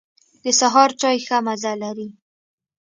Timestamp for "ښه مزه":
1.25-1.73